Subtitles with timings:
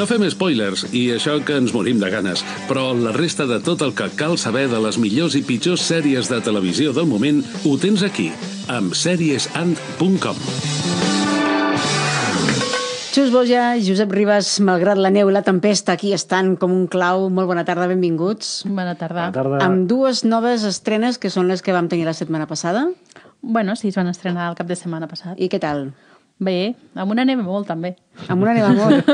[0.00, 3.82] No fem spoilers, i això que ens morim de ganes, però la resta de tot
[3.84, 7.74] el que cal saber de les millors i pitjors sèries de televisió del moment ho
[7.76, 8.30] tens aquí,
[8.72, 10.40] amb seriesand.com.
[13.12, 17.28] Xus Boja, Josep Ribas, malgrat la neu i la tempesta, aquí estan com un clau.
[17.28, 18.62] Molt bona tarda, benvinguts.
[18.72, 19.28] Bona tarda.
[19.28, 19.64] Bona tarda.
[19.66, 22.88] Amb dues noves estrenes, que són les que vam tenir la setmana passada.
[23.42, 25.36] Bueno, sí, es van estrenar el cap de setmana passat.
[25.36, 25.90] I què tal?
[26.40, 27.90] Bé, amb una neve molt, també.
[28.32, 29.08] Amb una anem a molt.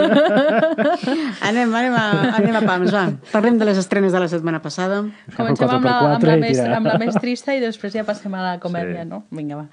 [1.48, 2.04] anem, anem, a,
[2.38, 3.02] anem a pams, va.
[3.32, 5.00] Parlem de les estrenes de la setmana passada.
[5.34, 8.44] Comencem amb la, amb, la més, amb la més trista i després ja passem a
[8.44, 9.10] la comèdia, Sí.
[9.10, 9.24] no?
[9.34, 9.66] Vinga, va.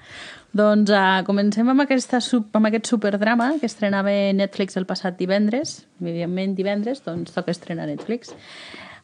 [0.54, 2.18] Doncs uh, comencem amb, aquesta,
[2.58, 5.84] amb aquest superdrama que estrenava Netflix el passat divendres.
[6.02, 8.34] Evidentment, divendres, doncs toca estrenar Netflix.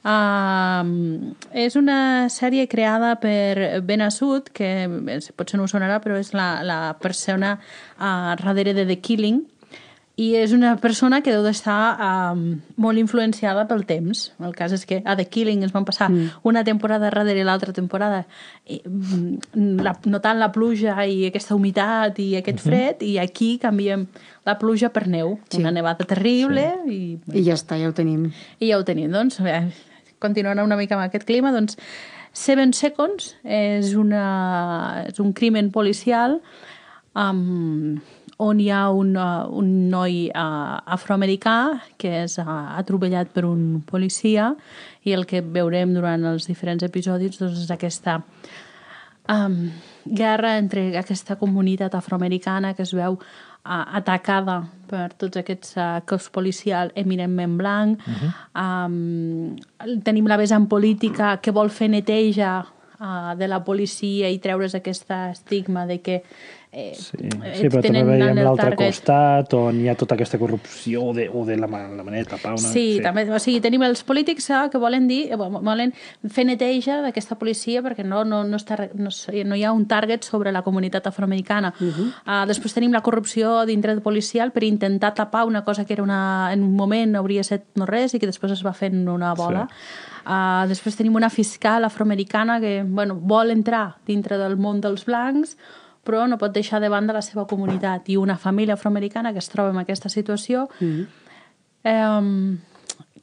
[0.01, 4.89] Uh, és una sèrie creada per Ben Asud, que
[5.37, 9.43] potser no us sonarà, però és la, la persona uh, darrere de The Killing,
[10.21, 12.43] i és una persona que deu d'estar um,
[12.83, 14.27] molt influenciada pel temps.
[14.42, 16.42] El cas és que a The Killing es van passar mm.
[16.51, 18.25] una temporada darrere l'altra temporada
[18.67, 24.05] i, mm, la, notant la pluja i aquesta humitat i aquest fred, i aquí canviem
[24.45, 25.39] la pluja per neu.
[25.47, 25.57] Sí.
[25.57, 25.62] Sí.
[25.62, 26.98] Una nevada terrible sí.
[27.17, 28.29] i, I ja està, ja ho tenim.
[28.59, 29.09] i ja ho tenim.
[29.14, 29.62] Doncs, eh,
[30.23, 31.79] continuant una mica amb aquest clima, doncs,
[32.33, 36.39] Seven Seconds és, una, és un crimen policial
[37.19, 37.99] um,
[38.41, 41.57] on hi ha un, uh, un noi uh, afroamericà
[42.01, 42.47] que és uh,
[42.79, 44.53] atropellat per un policia
[45.05, 48.21] i el que veurem durant els diferents episodis doncs, és aquesta
[49.29, 49.59] um,
[50.07, 53.19] guerra entre aquesta comunitat afroamericana que es veu
[53.64, 58.00] atacada per tots aquests uh, cos policial eminentment blanc.
[58.06, 58.30] Uh -huh.
[58.64, 59.56] um,
[60.02, 62.67] tenim la vessant política que vol fer neteja
[63.00, 66.22] uh, de la policia i treure's aquest estigma de que
[66.73, 71.09] eh, Sí, eh, sí però també veiem l'altre costat on hi ha tota aquesta corrupció
[71.11, 72.63] o de, o de la, la manera de tapar una...
[72.63, 75.95] Sí, sí, també, o sigui, tenim els polítics eh, que volen dir, eh, volen
[76.31, 80.27] fer neteja d'aquesta policia perquè no, no, no, està, no, no hi ha un target
[80.27, 81.73] sobre la comunitat afroamericana.
[81.80, 82.07] Uh -huh.
[82.27, 86.53] uh, després tenim la corrupció dintre policial per intentar tapar una cosa que era una,
[86.53, 89.67] en un moment hauria estat no res i que després es va fent una bola.
[89.69, 89.75] Sí.
[90.20, 95.57] Uh, després tenim una fiscal afroamericana que bueno, vol entrar dintre del món dels blancs
[96.11, 99.48] però no pot deixar de banda la seva comunitat i una família afroamericana que es
[99.48, 101.07] troba en aquesta situació mm
[101.85, 102.59] eh,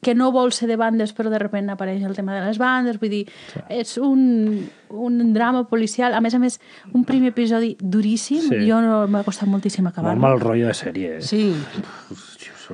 [0.00, 3.00] que no vol ser de bandes però de sobte apareix el tema de les bandes
[3.02, 3.60] vull dir, sí.
[3.68, 6.60] és un, un drama policial, a més a més
[6.94, 8.60] un primer episodi duríssim Sí.
[8.68, 11.16] jo no m'ha costat moltíssim Molt acabar mal rotllo de sèrie.
[11.18, 11.22] eh?
[11.22, 11.50] Sí.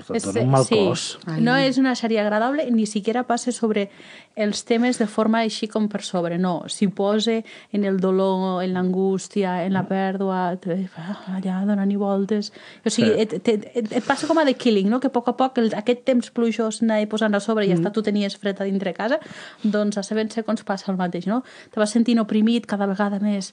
[0.03, 1.19] Sobretot dona un mal cos.
[1.39, 3.89] No és una sèrie agradable, ni siquiera passa sobre
[4.35, 6.65] els temes de forma així com per sobre, no.
[6.67, 7.37] S'hi posa
[7.73, 10.57] en el dolor, en l'angústia, en la pèrdua,
[11.37, 12.53] allà donant-hi voltes...
[12.85, 13.21] O sigui, Sí.
[13.21, 14.99] et, et, et, et passa com a The Killing, no?
[15.01, 17.79] que a poc a poc el, aquest temps plujós anava posant a sobre i mm.
[17.79, 19.19] hasta tu tenies fred a dintre casa,
[19.63, 21.43] doncs a Seven Seconds passa el mateix, no?
[21.71, 23.53] Te vas sentint oprimit cada vegada més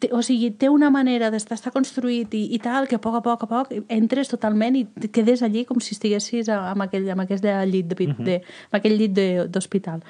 [0.00, 3.14] té, o sigui, té una manera d'estar està construït i, i tal, que a poc
[3.18, 6.82] a poc a poc entres totalment i et quedes allí com si estiguessis a- amb
[6.82, 8.24] aquell, amb aquest llit de, uh -huh.
[8.24, 8.34] de,
[8.70, 10.02] amb aquell llit de- d'hospital.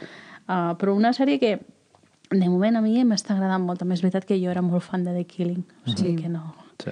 [0.49, 1.61] Uh, però una sèrie que
[2.31, 3.79] de moment a mi m'està agradant molt.
[3.79, 5.65] També és veritat que jo era molt fan de The Killing.
[5.87, 6.23] O sigui Sí.
[6.23, 6.55] que no...
[6.79, 6.91] Sí.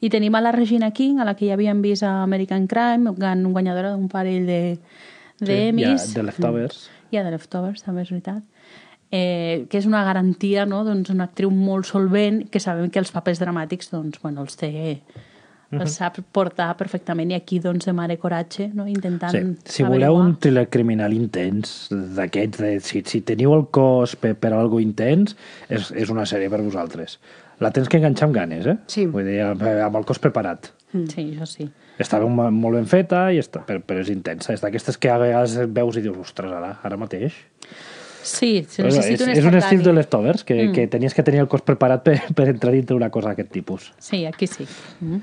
[0.00, 3.10] I tenim a la Regina King, a la que ja havíem vist a American Crime,
[3.16, 4.78] gan- guanyadora d'un parell de,
[5.40, 6.10] de Sí, Emmys.
[6.10, 6.90] ha The Leftovers.
[7.12, 8.42] Ha The Leftovers, també és veritat.
[9.10, 10.82] Eh, que és una garantia, no?
[10.84, 15.00] doncs una actriu molt solvent, que sabem que els papers dramàtics doncs, bueno, els té
[15.76, 18.86] els sap portar perfectament i aquí doncs de mare coratge no?
[18.88, 19.42] intentant Sí.
[19.64, 20.28] Si voleu averiguar.
[20.28, 24.80] un thriller criminal intens d'aquests, de, si, si teniu el cos per, per a algo
[24.80, 25.36] intens,
[25.68, 27.18] és, és una sèrie per vosaltres.
[27.60, 28.76] La tens que enganxar amb ganes, eh?
[28.88, 29.04] Sí.
[29.12, 30.70] Vull dir, amb, amb el cos preparat.
[30.94, 31.68] Sí, això sí.
[32.00, 34.54] Està ben, molt ben feta, i està, però, però és intensa.
[34.54, 37.36] És d'aquestes que a vegades veus i dius, ostres, ara, ara mateix.
[38.22, 40.76] Sí, és, necessita un és un estil de leftovers, que, mm.
[40.76, 43.92] que tenies que tenir el cos preparat per, per entrar dintre una cosa d'aquest tipus.
[44.02, 44.66] Sí, aquí sí.
[45.00, 45.22] Mm.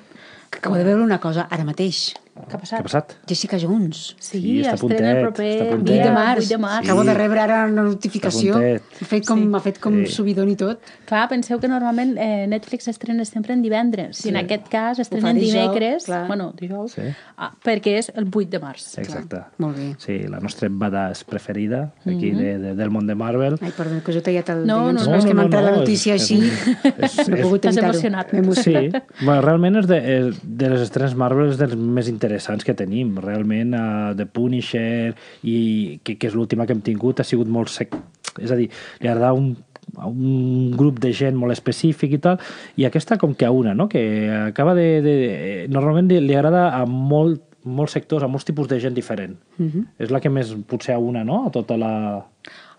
[0.56, 2.14] Acabo de veure una cosa ara mateix.
[2.35, 2.79] Què ha Què passat?
[2.79, 3.14] ha passat?
[3.29, 4.16] Jessica Jones.
[4.20, 5.96] Sí, Sí, està estrena el puntet, proper està a puntet.
[5.96, 6.40] 8 de març.
[6.43, 6.84] 8 de març.
[6.84, 8.53] Acabo de rebre ara una notificació.
[8.53, 8.84] Puntet.
[8.99, 9.59] M'ha fet com, Sí.
[9.64, 10.11] fet com Sí.
[10.11, 10.82] subidon i tot.
[11.05, 14.28] Clar, penseu que normalment eh, Netflix estrena sempre en divendres Sí.
[14.28, 16.28] i en aquest cas estrena en dimecres, clar.
[16.28, 17.03] bueno, dijous, Sí.
[17.37, 18.97] ah, perquè és el 8 de març.
[18.97, 19.40] Exacte.
[19.58, 19.96] Molt bé.
[19.97, 23.58] Sí, la nostra badass preferida aquí de, de, del món de Marvel.
[23.61, 25.41] Ai, perdó, que us he tallat el No, dilluns, no, però és no, que m'ha
[25.41, 26.52] no, entrat no, la notícia és- així.
[26.99, 27.90] és- no he és- pogut evitar-ho.
[27.93, 28.34] emocionat.
[28.34, 28.84] M'he emocionat.
[29.20, 32.25] Sí, bueno, realment és de, és de les estrenes Marvel és dels més interessants
[32.66, 33.18] que tenim.
[33.18, 37.70] Realment, uh, The Punisher, i que, que és l'última que hem tingut, ha sigut molt
[37.70, 37.96] sec.
[38.42, 38.70] És a dir,
[39.00, 39.56] li agrada un,
[39.98, 42.40] a un grup de gent molt específic i tal,
[42.76, 43.88] i aquesta com que a una, no?
[43.88, 45.02] que acaba de...
[45.02, 45.16] de
[45.70, 49.40] normalment li, li agrada a molt molts sectors, a molts tipus de gent diferent.
[49.58, 49.86] Uh -huh.
[49.98, 51.48] És la que més potser a una, no?
[51.48, 52.24] A tota la...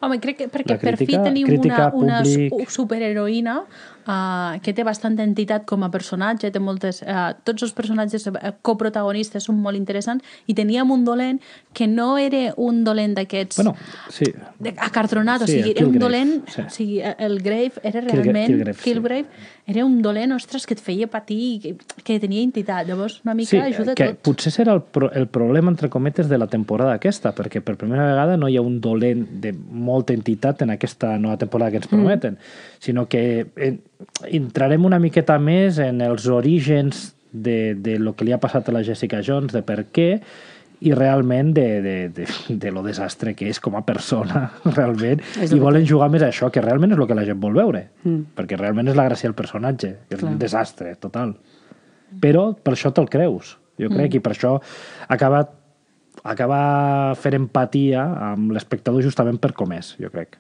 [0.01, 2.71] Home, crec que perquè La per fi crítica- tenim crítica, una, una públic.
[2.71, 3.65] superheroïna
[4.06, 7.03] uh, que té bastanta entitat com a personatge, té moltes...
[7.03, 11.41] Uh, tots els personatges uh, coprotagonistes són molt interessants i teníem un dolent
[11.76, 13.75] que no era un dolent d'aquests Bueno,
[14.11, 14.25] sí.
[14.58, 16.62] de- acartronat, o Sí, sigui, el era un dolent, sí.
[16.62, 19.53] o sigui, el Grave era realment, Kilgrave, sí.
[19.67, 21.73] Era un dolent, ostres, que et feia patir, que,
[22.06, 24.20] que tenia entitat, llavors una mica Sí, ajuda que tot.
[24.29, 28.05] potser serà el, pro el problema, entre cometes, de la temporada aquesta, perquè per primera
[28.06, 31.88] vegada no hi ha un dolent de molta entitat en aquesta nova temporada que ens
[31.91, 32.79] prometen, mm.
[32.79, 33.25] sinó que
[33.56, 33.81] en,
[34.29, 38.75] entrarem una miqueta més en els orígens de, de lo que li ha passat a
[38.75, 40.11] la Jessica Jones, de per què,
[40.85, 44.47] i realment de, de, de, de lo desastre que és com a persona,
[44.77, 47.41] realment, És i volen jugar més a això, que realment és el que la gent
[47.41, 48.37] vol veure, mm.
[48.37, 51.37] perquè realment és la gràcia del personatge, que és un desastre total.
[52.23, 54.57] Però per això te'l creus, jo crec, i per això
[55.13, 55.43] acaba,
[56.25, 56.61] acaba
[57.21, 60.39] fent empatia amb l'espectador justament per com és, jo crec.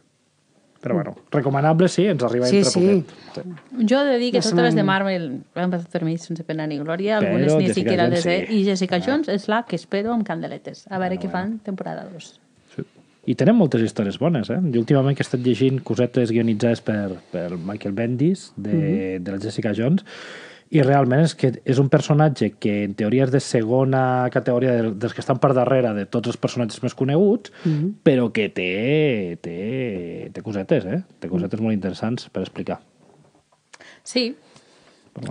[0.80, 2.80] Però bueno, recomanable sí, ens arriba Sí, entre sí.
[2.80, 3.14] poquet.
[3.34, 3.86] Sí.
[3.90, 5.24] Jo he de dir que La totes les de Marvel
[5.54, 8.36] han passat per mi sense pena ni glòria, Però algunes ni Jessica siquiera les he...
[8.46, 8.58] sí.
[8.60, 10.84] I Jessica Jones és la que espero amb candeletes.
[10.90, 12.28] A veure què fan temporada 2.
[12.76, 12.84] Sí.
[13.26, 14.60] I tenen moltes històries bones, eh?
[14.72, 19.40] Jo últimament que he estat llegint cosetes guionitzades per, per Michael Bendis, de, de la
[19.42, 20.04] Jessica Jones,
[20.70, 24.98] i realment és que és un personatge que en teoria és de segona categoria del-
[24.98, 27.52] dels que estan per darrere de tots els personatges més coneguts,
[28.02, 31.02] però que té, té, té cosetes, eh?
[31.20, 32.80] Té cosetes molt interessants per explicar.
[34.02, 34.34] Sí.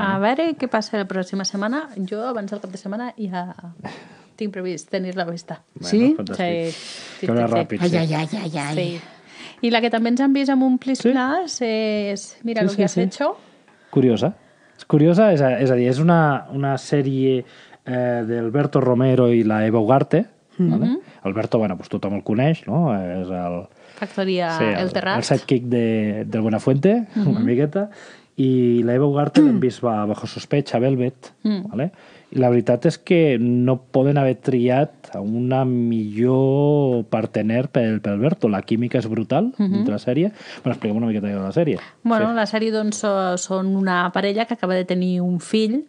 [0.02, 1.90] A veure què passa la pròxima setmana.
[2.10, 3.44] Jo, abans del cap de setmana, ja
[4.36, 5.62] tinc previst tenir-la vista.
[5.82, 6.16] Sí?
[6.18, 6.72] fantàstic.
[6.72, 7.20] Sí.
[7.20, 7.28] Que sí, sí.
[7.28, 7.98] ràpid, Ai, sí.
[7.98, 8.76] ai, ai, ai, ai.
[8.76, 9.02] Sí.
[9.62, 11.12] I la que també ens han vist amb un Plis Sí.
[11.12, 13.02] És Mira Sí, lo sí, que has sí.
[13.02, 13.38] hecho.
[13.92, 14.34] Curiosa.
[14.78, 19.44] És curiosa, és a, és a dir, és una, una sèrie eh, d'Alberto Romero i
[19.44, 20.26] la Eva Ugarte.
[20.58, 20.80] Mm -hmm.
[20.80, 21.00] vale?
[21.24, 22.94] Alberto, bueno, pues tothom el coneix, no?
[22.94, 25.18] És el, Factoria sí, El Terrat.
[25.18, 27.28] el sidekick de, del Buenafuente, mm -hmm.
[27.28, 27.90] una miqueta,
[28.38, 31.62] i la Eva Ugarte l'hem vist va, bajo sospecha, Velvet, mm.
[31.72, 31.92] vale?
[32.36, 38.18] i la veritat és que no poden haver triat a una millor partener pel, pel
[38.18, 38.50] Alberto.
[38.52, 39.78] La química és brutal mm -hmm.
[39.80, 40.32] entre la sèrie.
[40.64, 41.80] Bueno, expliquem una miqueta de la sèrie.
[42.04, 43.06] Bueno, la sèrie doncs,
[43.38, 45.86] són una parella que acaba de tenir un fill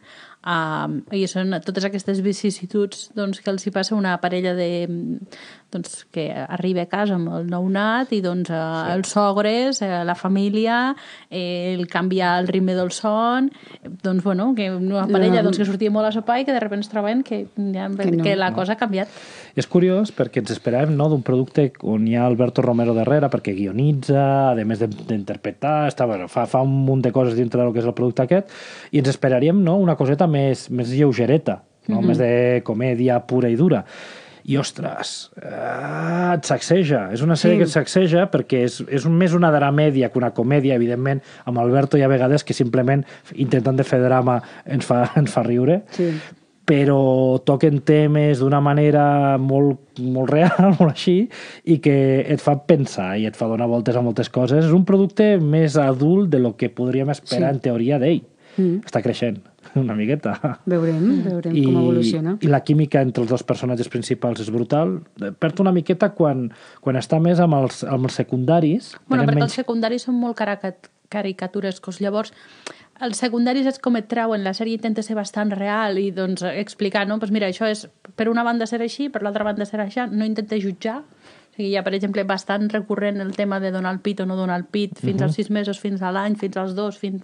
[0.46, 4.86] um, i són totes aquestes vicissituds doncs, que els hi passa una parella de,
[5.76, 10.16] doncs, que arriba a casa amb el nounat i doncs, uh, els sogres, eh, la
[10.18, 10.94] família,
[11.30, 13.50] eh, el canviar el ritme del son,
[14.02, 16.80] doncs, bueno, que una parella doncs, que sortia molt a sopar i que de sobte
[16.80, 18.56] es troben que, ja, Que no, que la no.
[18.56, 19.08] cosa ha canviat.
[19.56, 23.54] És curiós perquè ens esperàvem no, d'un producte on hi ha Alberto Romero darrere perquè
[23.56, 27.72] guionitza, a més de- d'interpretar, està, bueno, fa, fa un munt de coses dintre del
[27.72, 28.52] que és el producte aquest
[28.92, 32.02] i ens esperaríem no, una coseta més, més lleugereta, no?
[32.02, 33.84] més de comèdia pura i dura.
[34.46, 37.08] I, ostres, eh, et sacseja.
[37.12, 37.58] És una sèrie Sí.
[37.58, 41.98] que et sacseja perquè és, és més una dramèdia que una comèdia, evidentment, amb Alberto
[41.98, 43.02] hi ha vegades que simplement
[43.34, 46.12] intentant de fer drama ens fa, ens fa riure Sí.
[46.66, 51.28] però toquen temes d'una manera molt, molt real, molt així,
[51.64, 54.64] i que et fa pensar i et fa donar voltes a moltes coses.
[54.64, 57.54] És un producte més adult de lo que podríem esperar Sí.
[57.56, 58.22] en teoria d'ell.
[58.56, 58.80] Mm.
[58.88, 59.42] Està creixent
[59.84, 60.34] una miqueta.
[60.66, 62.36] Veurem, veurem com evoluciona.
[62.40, 64.98] I la química entre els dos personatges principals és brutal.
[65.38, 66.48] Perd una miqueta quan,
[66.80, 68.94] quan està més amb els, amb els secundaris.
[69.06, 72.00] Bueno, perquè menys- els secundaris són molt caracat caricaturescos.
[72.00, 72.32] Llavors,
[73.00, 77.06] els secundaris és com et trauen, la sèrie intenta ser bastant real i doncs explicar,
[77.06, 77.18] no?
[77.20, 80.24] Pues mira, això és per una banda ser així, per l'altra banda ser així, no
[80.24, 81.02] intenta jutjar.
[81.56, 84.36] Sigui, hi ha, per exemple, bastant recurrent el tema de donar el pit o no
[84.36, 87.22] donar el pit fins als sis mesos, fins a l'any, fins als dos, fins...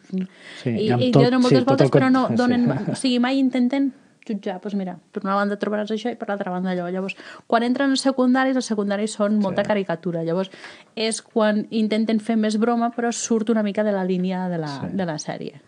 [0.62, 2.38] Sí, I, i amb i tot- donen sí, moltes tot el voltes, però no sí.
[2.40, 2.70] donen...
[2.92, 3.90] O sigui, mai intenten
[4.22, 6.84] jutjar, doncs mira, per una banda trobaràs això i per l'altra banda allò.
[6.94, 7.16] Llavors,
[7.50, 10.22] quan entren els secundaris, els secundaris són molta caricatura.
[10.22, 10.48] Llavors,
[10.94, 14.70] és quan intenten fer més broma, però surt una mica de la línia de la,
[14.92, 15.58] de la sèrie.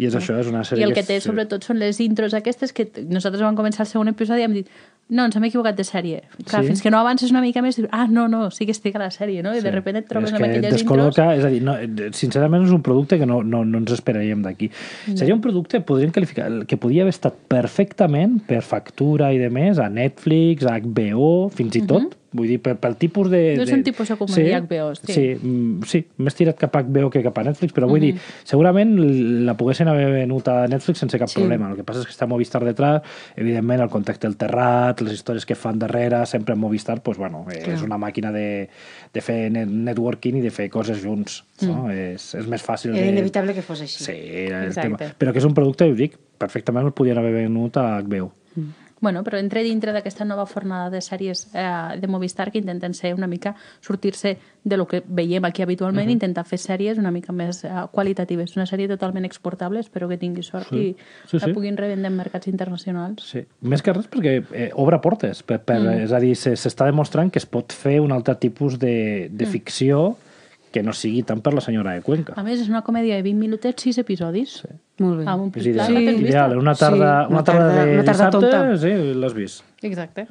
[0.00, 2.32] I és això, és una sèrie I el que té, és- sobretot, són les intros
[2.38, 4.70] aquestes que nosaltres vam començar el segon episodi i hem dit
[5.10, 6.22] no, ens hem equivocat de sèrie.
[6.46, 6.68] Clar, Sí.
[6.68, 9.00] fins que no avances una mica més, dius, ah, no, no, sí que estic a
[9.02, 9.50] la sèrie, no?
[9.52, 9.76] I de Sí.
[9.76, 10.82] sobte et trobes amb que aquelles intros...
[10.82, 11.74] descol·loca, és a dir, no,
[12.12, 14.70] sincerament és un producte que no, no, no ens esperaríem d'aquí.
[15.14, 19.78] Seria un producte, podríem qualificar, que podia haver estat perfectament per factura i de més
[19.78, 22.16] a Netflix, a HBO, fins i tot.
[22.32, 23.56] Vull dir, per, pel tipus de...
[23.58, 25.12] No és de- un tipus de comèdia HBO, sí.
[25.12, 28.12] Sí, mm, sí, més tirat cap a HBO que cap a Netflix, però vull dir,
[28.46, 28.92] segurament
[29.48, 31.40] la poguessin haver venut a Netflix sense cap Sí.
[31.40, 31.70] problema.
[31.72, 33.02] El que passa és que està Movistar detrás,
[33.34, 37.46] evidentment el contacte del terrat, les històries que fan darrere, sempre en Movistar, pues, bueno,
[37.50, 38.68] eh, és una màquina de,
[39.12, 41.42] de fer net networking i de fer coses junts.
[41.66, 41.90] No?
[41.90, 43.12] És, és més fàcil Era de...
[43.12, 44.04] inevitable que fos així.
[44.04, 44.14] Sí,
[44.46, 44.96] era el Exacte.
[44.96, 45.14] tema.
[45.18, 48.30] però que és un producte, ho dic, perfectament el podien haver venut a HBO.
[49.00, 53.14] Bueno, però entre dintre d'aquesta nova fornada de sèries eh, de Movistar que intenten ser
[53.14, 56.18] una mica, sortir-se de lo que veiem aquí habitualment, uh -huh.
[56.20, 58.54] intentar fer sèries una mica més eh, qualitatives.
[58.56, 60.76] Una sèrie totalment exportable, espero que tingui sort Sí.
[60.76, 61.52] i Sí, la sí.
[61.52, 63.22] puguin revendre en mercats internacionals.
[63.22, 63.46] Sí.
[63.62, 65.42] Més que res perquè eh, obre portes.
[65.42, 66.00] Per, per, mm.
[66.04, 69.46] És a dir, se- s'està demostrant que es pot fer un altre tipus de, de
[69.46, 69.48] Mm.
[69.48, 70.16] ficció
[70.70, 72.34] que no sigui tant per la senyora de Cuenca.
[72.36, 74.60] A més, és una comèdia de 20 minutets, 6 episodis.
[74.62, 74.68] Sí.
[74.98, 75.24] Molt bé.
[75.26, 75.94] Amb un És ideal.
[75.96, 76.12] vista?
[76.12, 76.58] ideal.
[76.58, 78.76] Una tarda, Sí, una una tarda, tarda- de una tarda dissabte, tonta.
[78.78, 79.64] sí, l'has vist.
[79.82, 80.26] Exacte.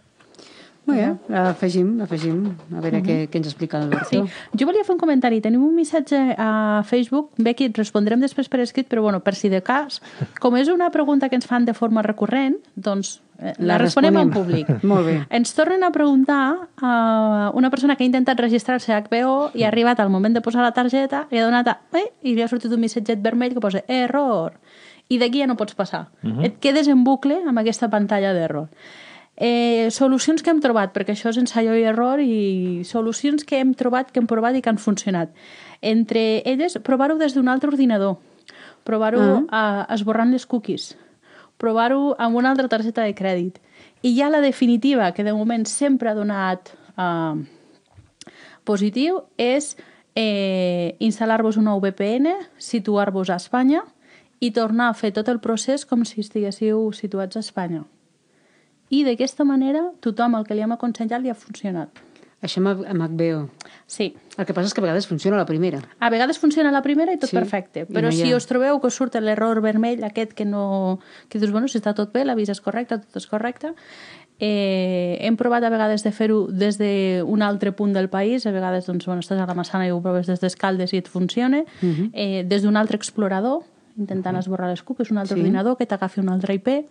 [0.89, 2.41] Molt bé, afegim, afegim.
[2.75, 4.09] A veure què, què ens explica l'Alberto.
[4.09, 4.57] Sí.
[4.59, 5.39] Jo volia fer un comentari.
[5.41, 7.31] Tenim un missatge a Facebook.
[7.37, 10.01] Becky, et respondrem després per escrit, però bueno, per si de cas,
[10.43, 14.17] com és una pregunta que ens fan de forma recurrent, doncs eh, la, La responem
[14.17, 14.33] en responem.
[14.65, 14.83] públic.
[14.91, 15.15] Molt bé.
[15.29, 19.67] Ens tornen a preguntar a una persona que ha intentat registrar-se a HBO i ha
[19.69, 21.79] arribat al moment de posar la targeta, li ha donat a...
[21.93, 24.57] Eh, i li ha sortit un missatget vermell que posa error.
[25.09, 26.07] I d'aquí ja no pots passar.
[26.21, 26.45] Uh -huh.
[26.45, 28.67] Et quedes en bucle amb aquesta pantalla d'error.
[29.39, 33.71] Eh, solucions que hem trobat, perquè això és ensaio i error, i solucions que hem
[33.73, 35.31] trobat, que hem provat i que han funcionat.
[35.81, 38.17] Entre elles, provar-ho des d'un altre ordinador,
[38.83, 40.97] provar-ho uh esborrant les cookies,
[41.57, 43.61] provar-ho amb una altra targeta de crèdit.
[44.03, 47.39] I ja la definitiva, que de moment sempre ha donat uh,
[48.63, 49.77] positiu, és
[50.15, 53.85] eh, instal·lar-vos una VPN, situar-vos a Espanya
[54.39, 57.85] i tornar a fer tot el procés com si estiguéssiu situats a Espanya.
[58.89, 61.89] I d'aquesta manera, tothom el que li hem aconsellat li ha funcionat.
[62.41, 63.49] Això amb, amb HBO.
[63.85, 64.13] Sí.
[64.37, 65.81] El que passa és que a vegades funciona la primera.
[65.99, 68.47] A vegades funciona la primera i tot Sí, perfecte, però no hi si ha- us
[68.47, 70.99] trobeu que us surt l'error vermell aquest que no...
[71.27, 73.73] que dius, bueno, si està tot bé, l'avís és correcte, tot és correcte,
[74.39, 78.85] eh, hem provat a vegades de fer-ho des d'un altre punt del país, a vegades
[78.87, 81.85] doncs, bueno, estàs a la Massana i ho proves des d'Escaldes i et funciona, uh
[81.85, 81.91] Mhm.
[81.91, 82.09] -huh.
[82.13, 83.63] eh, des d'un altre explorador,
[83.97, 85.41] intentant esborrar les cookies, un altre Sí.
[85.41, 86.85] ordinador que t'agafi un altre IP,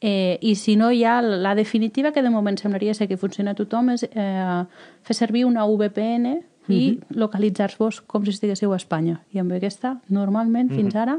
[0.00, 3.58] Eh, I si no, ja la definitiva, que de moment semblaria ser que funciona a
[3.58, 4.64] tothom, és eh,
[5.02, 9.20] fer servir una VPN i localitzar-vos com si estiguéssiu a Espanya.
[9.32, 11.18] I amb aquesta, normalment, fins ara,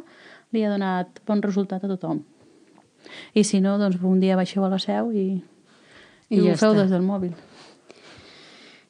[0.52, 2.24] li ha donat bon resultat a tothom.
[3.34, 5.28] I si no, doncs un dia baixeu a la seu i,
[6.30, 6.82] i, I ja ho feu està.
[6.82, 7.36] des del mòbil.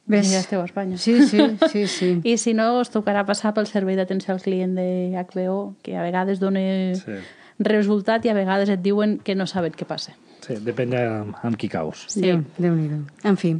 [0.06, 0.28] Ves.
[0.28, 0.96] I ja esteu a Espanya.
[1.02, 2.10] Sí, sí, sí, sí.
[2.30, 4.86] I si no, us tocarà passar pel servei d'atenció al client de
[5.18, 6.62] HBO, que a vegades dona
[6.94, 7.18] Sí.
[7.58, 10.14] Resultat i a vegades et diuen que no saben què passa.
[10.44, 11.02] Sí, depèn de
[11.42, 12.04] amb, qui caus.
[12.12, 12.22] Sí.
[12.22, 13.00] Déu, Déu-n'hi-do.
[13.26, 13.54] En fi,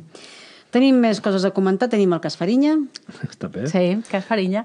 [0.75, 1.89] tenim més coses a comentar.
[1.93, 2.75] Tenim el cas Farinya.
[3.29, 3.67] Està bé.
[3.71, 4.65] Sí, que és Farinya.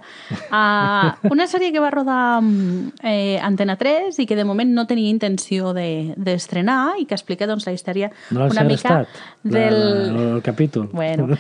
[0.52, 4.86] Uh, una sèrie que va rodar mm, eh, Antena 3 i que de moment no
[4.90, 9.06] tenia intenció de- d'estrenar de, i que explica doncs, la història No una mica
[9.44, 10.14] del...
[10.14, 10.90] la- el capítol.
[10.92, 11.36] Bueno, uh,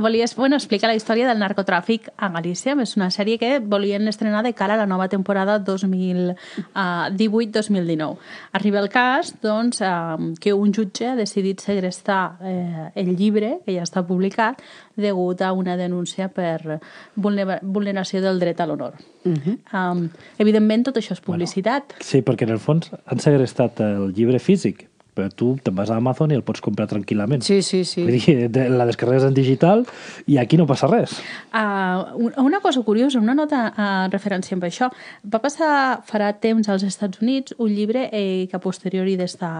[0.00, 2.74] volies, bueno, explica la història del narcotràfic a Galícia.
[2.82, 8.16] És una sèrie que volien estrenar de cara a la nova temporada 2018-2019.
[8.52, 13.74] Arriba el cas doncs, uh, que un jutge ha decidit segrestar eh, el llibre, que
[13.76, 14.60] ja està publicat,
[14.96, 16.80] degut a una denúncia per
[17.16, 18.98] vulnera- vulneració del dret a l'honor.
[19.24, 19.56] Uh -huh.
[19.72, 21.94] um, evidentment, tot això és publicitat.
[22.00, 25.96] Sí, perquè en el fons han segrestat el llibre físic, però tu te'n vas a
[25.96, 27.40] Amazon i el pots comprar tranquil·lament.
[27.46, 28.04] Sí, sí, sí.
[28.04, 29.86] Vull dir, la descarregues en digital
[30.28, 31.16] i aquí no passa res.
[31.56, 34.90] Uh, una cosa curiosa, una nota uh, referència amb això.
[35.24, 39.50] Va passar farà temps als Estats Units un llibre eh, que a posteriori d'esta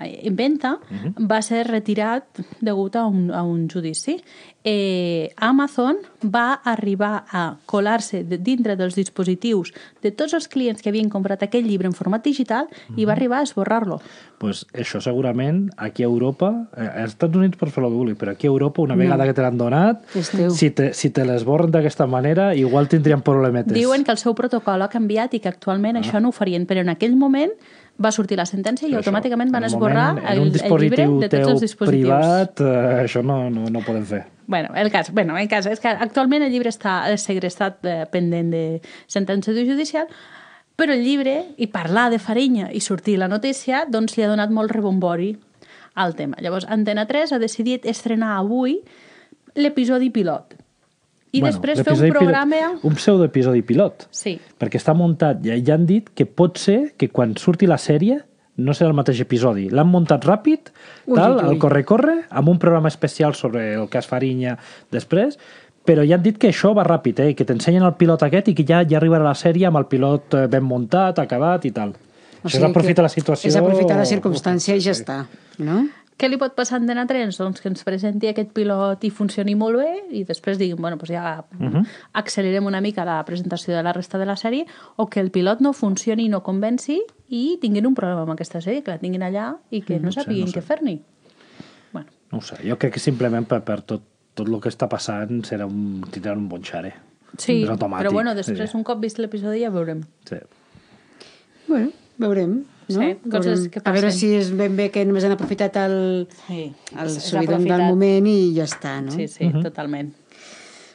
[0.00, 1.26] en venta uh -huh.
[1.30, 2.24] va ser retirat
[2.60, 4.22] degut a un, a un judici.
[4.64, 9.72] Eh, Amazon va arribar a colar-se de, dintre dels dispositius
[10.02, 13.00] de tots els clients que havien comprat aquell llibre en format digital uh -huh.
[13.00, 14.00] i va arribar a esborrar-lo.
[14.38, 18.18] pues això segurament aquí a Europa, eh, als Estats Units pots fer el que vulguis,
[18.18, 20.04] però aquí a Europa, una vegada que te l'han donat,
[20.50, 23.72] si te, si te l'esborren d'aquesta manera, igual tindrien problemetes.
[23.72, 26.00] Diuen que el seu protocol ha canviat i que actualment ah.
[26.00, 27.52] això no ho farien, però en aquell moment
[28.02, 31.50] va sortir la sentència i Això, automàticament van esborrar moment, el, el llibre de tots
[31.52, 32.08] els dispositius.
[32.08, 34.24] privat, eh, això no, no, no ho podem fer.
[34.46, 38.50] Bueno, el cas, bueno, el cas és que actualment el llibre està segrestat eh, pendent
[38.52, 38.64] de
[39.06, 40.10] sentència judicial,
[40.74, 44.50] però el llibre, i parlar de Farinya i sortir la notícia, doncs li ha donat
[44.50, 45.36] molt rebombori
[45.94, 46.36] al tema.
[46.42, 48.80] Llavors, Antena 3 ha decidit estrenar avui
[49.54, 50.58] l'episodi pilot.
[51.34, 52.60] I bueno, després fer un l'episodi pilot- programa...
[52.86, 54.06] Un pseudoepisodi pilot.
[54.14, 57.78] Sí, Perquè està muntat, ja, ja han dit que pot ser que quan surti la
[57.80, 58.20] sèrie
[58.56, 59.66] no serà el mateix episodi.
[59.74, 60.70] L'han muntat ràpid,
[61.08, 61.50] Ui, tal, ui, ui.
[61.56, 64.54] el corre-corre, amb un programa especial sobre el cas Farinya
[64.94, 65.34] després,
[65.84, 67.34] però ja han dit que això va ràpid, eh?
[67.34, 70.38] que t'ensenyen el pilot aquest i que ja, ja arribarà la sèrie amb el pilot
[70.38, 71.92] eh, ben muntat, acabat i tal.
[72.44, 73.48] O sigui és aprofitar la situació...
[73.50, 75.18] És aprofitar la circumstància i ja està,
[75.58, 75.82] no?
[76.18, 77.36] Què li pot passar a Antena 3?
[77.40, 81.10] Doncs que ens presenti aquest pilot i funcioni molt bé i després diguin, bueno, doncs
[81.10, 81.82] ja uh -huh.
[82.12, 84.66] accelerem una mica la presentació de la resta de la sèrie
[84.96, 88.60] o que el pilot no funcioni i no convenci i tinguin un problema amb aquesta
[88.60, 90.60] sèrie, que la tinguin allà i que no, no sé, sapiguin no sé.
[90.60, 91.00] què fer-n'hi.
[91.92, 94.02] Bueno, No ho sé, jo crec que simplement per, per tot,
[94.34, 96.94] tot el que està passant serà un, tindran un bon xare.
[97.38, 98.76] sí, però bueno, després Sí.
[98.76, 100.02] un cop vist l'episodi ja veurem.
[100.24, 100.36] Sí.
[101.66, 102.64] Bueno, veurem.
[102.88, 103.00] No?
[103.00, 103.70] Sí, coses Veurem.
[103.70, 104.20] que A veure passen.
[104.20, 106.66] si és ben bé que només han aprofitat el, Sí,
[107.00, 109.10] el subidon del moment i ja està, no?
[109.14, 110.12] Sí, sí, totalment.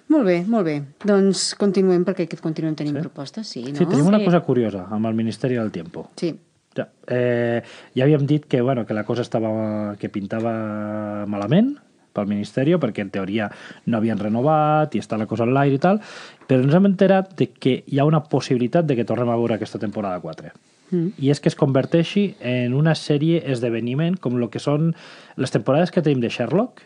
[0.09, 0.75] Molt bé, molt bé.
[1.05, 3.01] Doncs continuem perquè continuem tenint sí.
[3.01, 3.75] propostes, sí, no?
[3.77, 4.25] Sí, tenim una Sí.
[4.25, 6.09] cosa curiosa amb el Ministeri del Tiempo.
[6.15, 6.31] Sí.
[6.77, 7.61] Ja, eh,
[7.95, 11.75] ja havíem dit que, bueno, que la cosa estava, que pintava malament
[12.13, 13.49] pel Ministeri perquè en teoria
[13.85, 15.99] no havien renovat i està la cosa en l'aire i tal,
[16.47, 19.55] però ens hem enterat de que hi ha una possibilitat de que tornem a veure
[19.55, 20.49] aquesta temporada 4.
[20.89, 21.15] Mm.
[21.21, 24.93] I és que es converteixi en una sèrie esdeveniment com el que són
[25.37, 26.85] les temporades que tenim de Sherlock,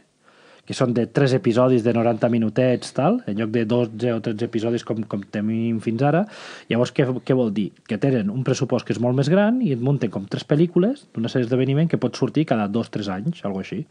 [0.63, 4.47] que són de 3 episodis de 90 minutets, tal, en lloc de 12 o 13
[4.47, 6.23] episodis com, com tenim fins ara.
[6.71, 7.69] Llavors, què, què vol dir?
[7.87, 11.07] Que tenen un pressupost que és molt més gran i et munten com tres pel·lícules
[11.11, 13.83] d'una sèrie d'esdeveniment que pot sortir cada 2-3 anys, alguna així,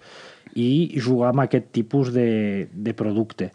[0.57, 3.53] i jugar amb aquest tipus de, de producte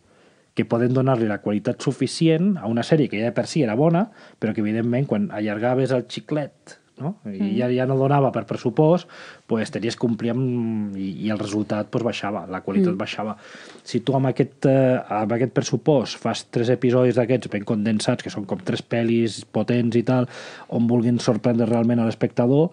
[0.57, 3.77] que poden donar-li la qualitat suficient a una sèrie que ja de per si era
[3.77, 4.07] bona,
[4.41, 7.11] però que evidentment quan allargaves el xiclet no?
[7.25, 7.57] i Mm.
[7.57, 9.07] ja, ja no donava per pressupost,
[9.45, 12.97] pues, tenies que complir amb, i, i el resultat pues, baixava, la qualitat mm.
[12.97, 13.35] baixava.
[13.83, 18.33] Si tu amb aquest, eh, amb aquest pressupost fas tres episodis d'aquests ben condensats, que
[18.33, 20.27] són com tres pel·lis potents i tal,
[20.73, 22.71] on vulguin sorprendre realment a l'espectador,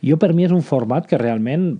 [0.00, 1.74] jo per mi és un format que realment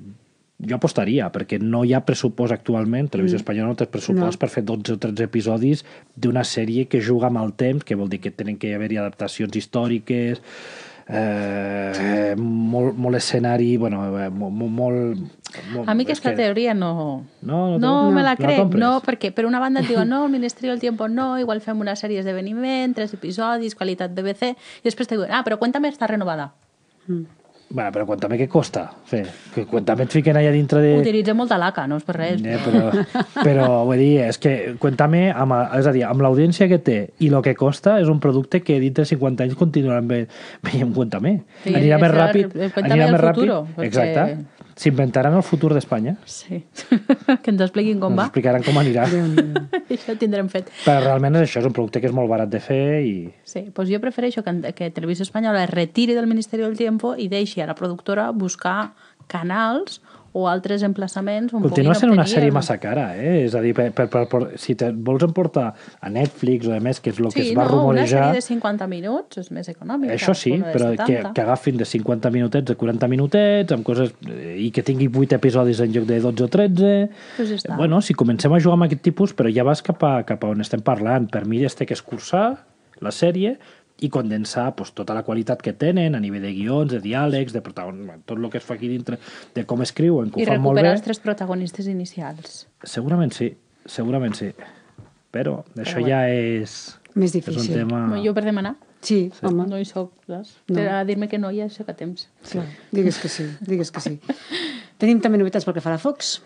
[0.59, 3.43] jo apostaria, perquè no hi ha pressupost actualment, Televisió mm.
[3.45, 4.43] Espanyola no té pressupost No.
[4.43, 5.85] per fer 12 o 13 episodis
[6.17, 9.55] d'una sèrie que juga amb el temps, que vol dir que tenen que haver-hi adaptacions
[9.55, 10.43] històriques,
[11.09, 14.53] eh, molt, molt escenari, bueno, eh, molt...
[14.59, 15.23] molt,
[15.73, 17.25] molt A mi aquesta que- teoria no...
[17.41, 18.81] No, no, No, te- me la no crec, compres?
[18.83, 21.79] no, perquè per una banda et diuen no, el Ministeri del Tiempo no, igual fem
[21.81, 26.07] una sèrie d'esdeveniment, tres episodis, qualitat BBC, i després te diuen, ah, però Cuéntame està
[26.11, 26.51] renovada.
[27.71, 29.27] Bueno, però cuéntame què costa fer.
[29.53, 30.95] Que cuéntame et fiquen allà dintre de...
[31.03, 32.41] Utilitzem molta laca, no és per res.
[32.41, 33.03] Eh, però,
[33.45, 37.29] però vull dir, és que Cuéntame, amb, és a dir, amb l'audiència que té i
[37.29, 40.23] el que costa, és un producte que dintre de 50 anys continuaran ve,
[40.65, 41.35] veient Cuéntame.
[41.67, 42.57] Sí, anirà més ràpid.
[42.81, 43.43] anirà més ràpid.
[43.43, 44.58] futuro, perquè- Exacte.
[44.79, 46.15] S'inventaran el futur d'Espanya.
[46.31, 46.61] Sí.
[47.43, 48.27] que ens expliquin com Ens va.
[48.29, 49.09] explicaran com anirà.
[49.95, 50.71] Això ho tindrem fet.
[50.85, 53.15] Però realment és això, és un producte que és molt barat de fer i...
[53.49, 57.27] Sí, doncs jo prefereixo que, que Televisió Espanyola es retiri del Ministeri del Tiempo i
[57.33, 58.93] deixi a la productora buscar
[59.29, 59.99] canals
[60.33, 63.45] o altres emplaçaments on Continua sent una sèrie massa cara, eh?
[63.47, 66.81] És a dir, per, per, per, per, si te vols emportar a Netflix o a
[66.85, 68.27] més, que és el que Sí, es va no, una rumorejar...
[68.29, 70.13] sèrie de 50 minuts és més econòmica.
[70.15, 71.33] Això sí, una però que, 70.
[71.37, 75.39] que agafin de 50 minutets a 40 minutets amb coses, eh, i que tingui 8
[75.41, 76.95] episodis en lloc de 12 o 13.
[77.39, 77.77] Pues està.
[77.81, 80.53] bueno, si comencem a jugar amb aquest tipus, però ja vas cap a, cap a
[80.53, 81.31] on estem parlant.
[81.33, 82.51] Per mi ja es té que escurçar
[83.01, 83.57] la sèrie
[84.01, 87.63] i condensar pues, tota la qualitat que tenen a nivell de guions, de diàlegs, de
[87.65, 88.05] protagon...
[88.25, 89.19] tot el que es fa aquí dintre,
[89.55, 90.97] de com escriuen, que I ho fan molt recuperar bé.
[91.01, 92.61] els tres protagonistes inicials.
[92.85, 93.51] Segurament sí,
[93.87, 94.53] segurament sí.
[95.35, 96.09] Però això bueno.
[96.09, 97.75] ja és, Més és un difícil.
[97.75, 98.07] tema...
[98.15, 98.23] No.
[98.25, 99.67] Jo per demanar, Sí, home.
[99.71, 100.57] no hi soc, saps?
[100.67, 100.75] No.
[100.75, 102.29] Per a dir-me que no, ja sé que temps.
[102.51, 104.17] Clar, digues que sí, digues que sí.
[104.99, 106.41] Tenim també novetats pel que fa a la Fox.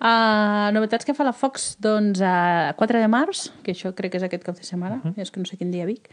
[0.00, 4.20] Uh, novetats que fa la Fox, doncs, a 4 de març, que això crec que
[4.20, 5.20] és aquest cap de setmana, uh -huh.
[5.20, 6.08] és que no sé quin dia Vic,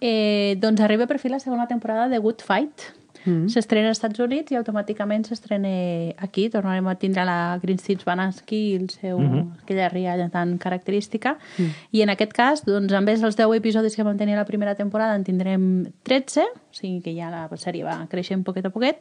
[0.00, 3.00] eh, doncs arriba per fi la segona temporada de Good Fight.
[3.24, 3.48] Mm -hmm.
[3.48, 5.68] S'estrena als Estats Units i automàticament s'estrena
[6.16, 6.48] aquí.
[6.48, 9.62] Tornarem a tindre la Green Seeds Banansky i el seu, mm -hmm.
[9.62, 11.38] aquella rialla tan característica.
[11.58, 11.64] Mm.
[11.90, 14.74] I en aquest cas, doncs, en vez dels 10 episodis que vam tenir la primera
[14.74, 18.96] temporada, en tindrem 13, o sigui que ja la sèrie va creixent poquet a poquet,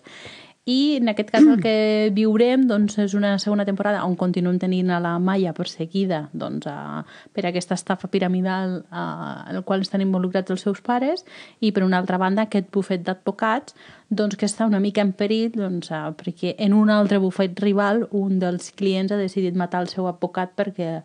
[0.70, 1.74] i en aquest cas el que
[2.14, 7.02] viurem doncs, és una segona temporada on continuem tenint a la Maia perseguida doncs, a,
[7.34, 9.06] per aquesta estafa piramidal a,
[9.50, 11.26] en el qual estan involucrats els seus pares
[11.60, 13.74] i per una altra banda aquest bufet d'advocats
[14.10, 18.06] doncs, que està una mica en perill doncs, a, perquè en un altre bufet rival
[18.12, 21.00] un dels clients ha decidit matar el seu advocat perquè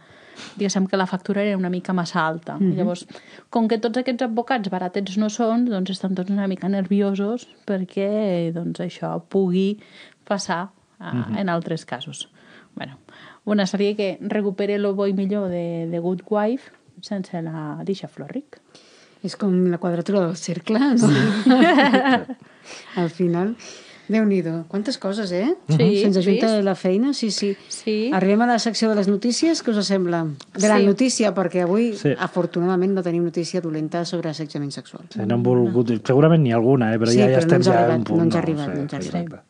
[0.56, 2.56] diguéssim que la factura era una mica massa alta.
[2.56, 2.76] Mm -hmm.
[2.76, 3.06] Llavors,
[3.50, 8.52] com que tots aquests advocats baratets no són, doncs estan tots una mica nerviosos perquè
[8.52, 9.80] doncs, això pugui
[10.24, 10.70] passar
[11.00, 11.38] uh, mm -hmm.
[11.40, 12.28] en altres casos.
[12.76, 12.98] bueno,
[13.44, 18.08] una sèrie que recupere el bo i millor de, de Good Wife sense la Disha
[18.08, 18.60] Florrick.
[19.24, 21.08] És com la quadratura del cercle, no?
[22.64, 23.00] Sí.
[23.00, 23.56] Al final,
[24.08, 25.54] déu nhi Quantes coses, eh?
[25.68, 26.64] Sí, Se'ns ajunta vist?
[26.64, 27.56] la feina, sí, sí.
[27.68, 28.10] Sí.
[28.12, 30.26] Arribem a la secció de les notícies, què us sembla?
[30.54, 30.86] Gran Sí.
[30.86, 32.10] notícia, perquè avui, Sí.
[32.18, 35.04] afortunadament, no tenim notícia dolenta sobre assetjament sexual.
[35.10, 36.98] Sí, no volgut, segurament n'hi ha alguna, eh?
[36.98, 38.18] però Sí, ja, ja però no estem ens ha ja en arribat, un punt.
[38.18, 39.44] no ens ha arribat, no ens ha arribat.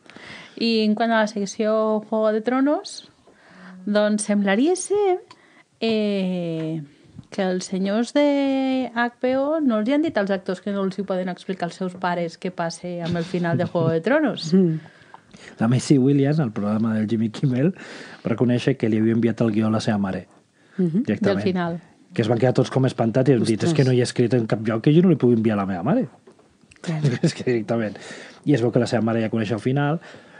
[0.57, 3.09] I en quant a la secció Juego de Tronos,
[3.85, 5.19] doncs semblaria ser
[5.81, 6.81] eh,
[7.35, 11.03] que els senyors de HBO no els han dit als actors que no els hi
[11.07, 14.53] poden explicar als seus pares què passa amb el final de Juego de Tronos.
[15.59, 17.73] La Macy Williams, al programa del Jimmy Kimmel,
[18.23, 20.25] reconèixer que li havia enviat el guió a la seva mare.
[20.77, 21.25] directament.
[21.25, 21.79] Del final.
[22.15, 24.07] Que es van quedar tots com espantats i han dit, és que no hi ha
[24.07, 26.07] escrit en cap lloc que jo no li pugui enviar a la meva mare.
[27.25, 27.99] és que directament.
[28.45, 29.99] I es veu que la seva mare ja coneix el final.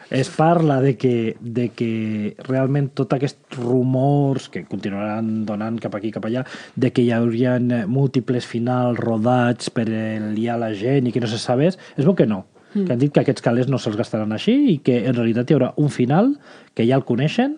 [0.09, 6.11] Es parla de que, de que realment tots aquests rumors que continuaran donant cap aquí
[6.13, 11.23] cap allà de que hi haurien múltiples finals rodats per liar la gent i que
[11.23, 12.45] no se sabés, es veu que no.
[12.75, 12.85] Mm.
[12.85, 15.57] Que han dit que aquests calés no se'ls gastaran així i que en realitat hi
[15.57, 16.35] haurà un final
[16.75, 17.57] que ja el coneixen,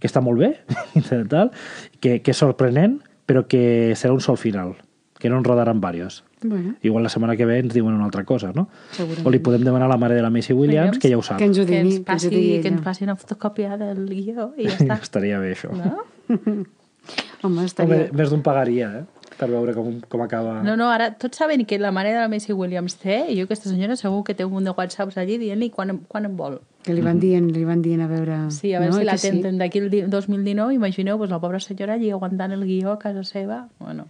[0.00, 0.54] que està molt bé,
[1.32, 1.52] tal,
[2.00, 2.98] que, que és sorprenent,
[3.30, 4.74] però que serà un sol final,
[5.20, 6.24] que no en rodaran diversos.
[6.42, 8.68] Bueno, Igual la setmana que ve ens diuen una altra cosa, no?
[8.92, 9.26] Segurament.
[9.26, 11.22] O li podem demanar a la mare de la Macy Williams, Williams, que ja ho
[11.22, 11.36] sap.
[11.38, 13.76] que ens ho Que digui, ens, que ens passi, digui que ens passi una fotocòpia
[13.76, 15.00] del guió i ja està.
[15.02, 15.70] Estaria bé, això.
[15.76, 16.04] No?
[16.30, 16.66] Home,
[17.42, 18.08] Home, estaria...
[18.12, 19.06] més d'un pagaria, eh?
[19.40, 20.58] Per veure com, com acaba...
[20.60, 23.46] No, no, ara tots saben que la mare de la Macy Williams té, i jo
[23.46, 26.58] aquesta senyora segur que té un munt de whatsapps allí dient-li quan, quan em vol.
[26.84, 28.36] Que li van dient, li van dient a veure...
[28.52, 29.30] Sí, a veure no, si que la sí.
[29.30, 32.98] tenten d'aquí el di- 2019, imagineu, pues, la pobra senyora allí aguantant el guió a
[32.98, 33.62] casa seva.
[33.78, 34.04] Bueno,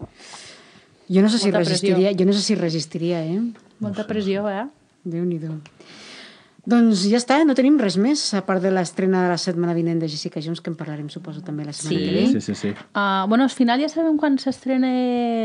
[1.11, 1.97] Jo no sé si Molta pressió.
[1.97, 3.41] resistiria, jo no sé si resistiria, eh?
[3.81, 4.67] molta pressió, eh?
[5.05, 5.57] Déu-n'hi-do.
[6.71, 9.99] Doncs ja està, no tenim res més, a part de l'estrena de la setmana vinent
[9.99, 12.05] de Jessica Jones, que en parlarem, suposo, també la setmana Sí.
[12.05, 12.27] que ve.
[12.35, 12.69] Sí, sí, sí.
[12.95, 14.91] Uh, bueno, al final ja sabem quan s'estrena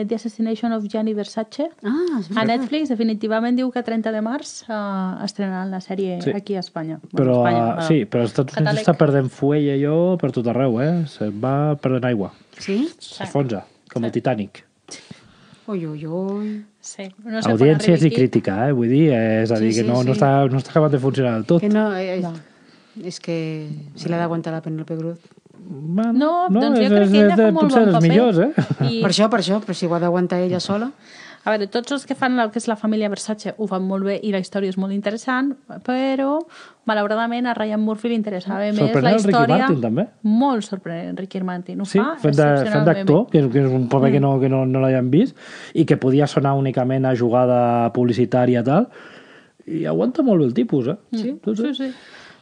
[0.06, 1.70] The Assassination of Gianni Versace.
[1.84, 2.46] Ah, és A veritat.
[2.52, 6.32] Netflix definitivament diu que 30 de març uh, estrenaran la sèrie Sí.
[6.36, 7.00] aquí a Espanya.
[7.16, 8.84] Però, a Espanya, uh, bueno, sí, però als Estats Units catàleg.
[8.84, 11.06] està perdent fuell allò per tot arreu, eh?
[11.08, 12.34] Se va perdent aigua.
[12.60, 12.90] Sí?
[13.00, 14.66] S'enfonsa, com el Titanic.
[15.68, 16.66] Ui, ui, ui.
[16.80, 17.08] Sí.
[17.24, 18.72] No Audiències i crítica, eh?
[18.78, 20.08] Vull dir, eh, és a Sí, dir, que sí, no, sí.
[20.08, 21.62] no, està, no està acabant de funcionar del tot.
[21.62, 22.34] Que no, eh, No.
[23.04, 25.18] és que si l'ha d'aguantar la Penélope Cruz.
[25.68, 28.02] Bueno, No, doncs jo és- crec és que ella de- fa molt bon paper.
[28.10, 28.52] millors, eh?
[28.92, 30.92] I, Per això, per això, però si ho ha d'aguantar ella sola...
[31.46, 34.04] a veure, tots els que fan el que és la família Versace ho fan molt
[34.08, 35.52] bé i la història és molt interessant,
[35.86, 36.40] però
[36.90, 39.58] malauradament a Ryan Murphy li interessava més la el Ricky història...
[39.68, 40.08] Martin, també.
[40.24, 41.82] Molt sorprenent, Ricky Martin.
[41.82, 42.36] Ho Sí, fa fent
[42.86, 45.38] d'actor, que, és- que és un paper que no, que no, no l'havíem vist,
[45.74, 48.90] i que podia sonar únicament a jugada publicitària i tal,
[49.66, 50.98] i aguanta molt bé el tipus, eh?
[51.14, 51.92] Sí, Sí, sí.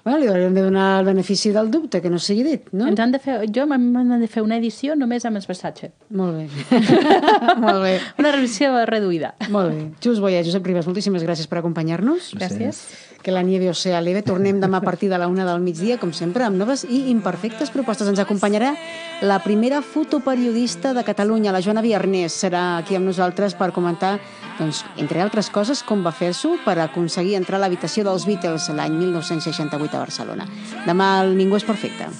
[0.03, 2.89] Bueno, li hauríem de donar el benefici del dubte, que no sigui dit, no?
[2.91, 5.93] Ens han de fer, jo m'han de fer una edició només amb els Versace.
[6.11, 6.81] Molt bé.
[7.63, 7.93] Molt bé.
[8.19, 9.31] Una revisió reduïda.
[9.53, 9.85] Molt bé.
[10.03, 12.33] Xus Boia, Josep Ribas, moltíssimes gràcies per acompanyar-nos.
[12.35, 12.83] Gràcies.
[13.23, 14.21] Que la nieve o sea leve.
[14.21, 17.71] Tornem demà a partir de la una del migdia, com sempre, amb noves i imperfectes
[17.71, 18.09] propostes.
[18.11, 18.73] Ens acompanyarà
[19.23, 22.35] la primera fotoperiodista de Catalunya, la Joana Viarnés.
[22.35, 24.17] Serà aquí amb nosaltres per comentar,
[24.59, 28.99] doncs, entre altres coses, com va fer-s'ho per aconseguir entrar a l'habitació dels Beatles l'any
[28.99, 30.47] 1968 a Barcelona.
[30.83, 32.11] Demà el Ningú és perfecte.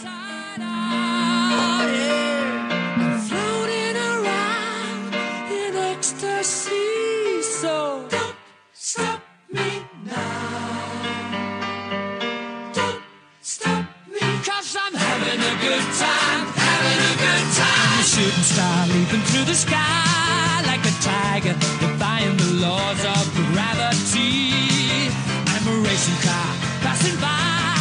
[19.13, 25.09] Leaping through the sky like a tiger, defying the laws of gravity.
[25.47, 27.72] I'm a racing car passing by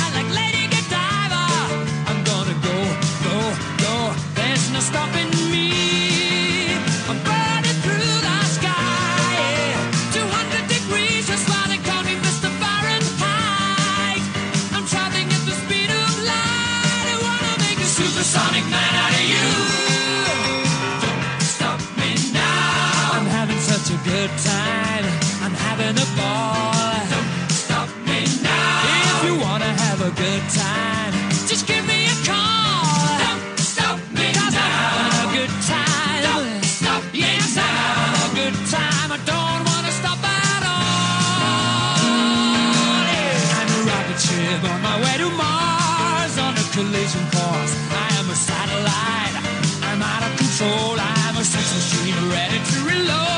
[46.72, 47.72] collision course.
[47.92, 49.36] I am a satellite.
[49.84, 50.96] I'm out of control.
[50.98, 53.31] I'm a sex machine ready to reload.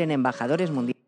[0.00, 1.01] En embajadores mundiales.